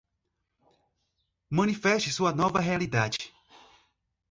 Manifeste 1.51 2.09
sua 2.11 2.33
nova 2.33 2.59
realidade 2.59 3.31